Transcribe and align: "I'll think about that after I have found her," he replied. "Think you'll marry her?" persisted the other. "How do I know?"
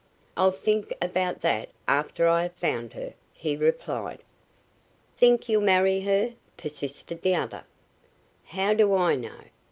"I'll 0.35 0.49
think 0.49 0.91
about 0.99 1.41
that 1.41 1.69
after 1.87 2.27
I 2.27 2.41
have 2.41 2.53
found 2.55 2.93
her," 2.93 3.13
he 3.33 3.55
replied. 3.55 4.23
"Think 5.15 5.47
you'll 5.47 5.61
marry 5.61 5.99
her?" 6.01 6.33
persisted 6.57 7.21
the 7.21 7.35
other. 7.35 7.65
"How 8.45 8.73
do 8.73 8.95
I 8.95 9.13
know?" 9.13 9.41